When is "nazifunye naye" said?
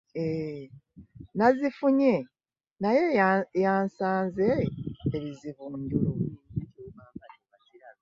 1.37-3.03